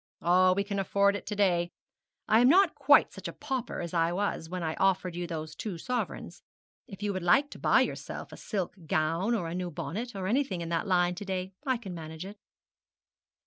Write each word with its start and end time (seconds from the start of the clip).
'Oh, 0.19 0.53
we 0.53 0.63
can 0.63 0.79
afford 0.79 1.15
it 1.15 1.27
to 1.27 1.35
day. 1.35 1.69
I 2.27 2.39
am 2.39 2.49
not 2.49 2.73
quite 2.73 3.13
such 3.13 3.27
a 3.27 3.31
pauper 3.33 3.81
as 3.81 3.93
I 3.93 4.11
was 4.11 4.49
when 4.49 4.63
I 4.63 4.73
offered 4.77 5.15
you 5.15 5.27
those 5.27 5.53
two 5.53 5.77
sovereigns. 5.77 6.41
If 6.87 7.03
you 7.03 7.13
would 7.13 7.21
like 7.21 7.51
to 7.51 7.59
buy 7.59 7.81
yourself 7.81 8.31
a 8.31 8.35
silk 8.37 8.73
gown 8.87 9.35
or 9.35 9.47
a 9.47 9.53
new 9.53 9.69
bonnet, 9.69 10.15
or 10.15 10.25
anything 10.25 10.61
in 10.61 10.69
that 10.69 10.87
line 10.87 11.13
to 11.13 11.25
day, 11.25 11.53
I 11.67 11.77
can 11.77 11.93
manage 11.93 12.25
it.' 12.25 12.39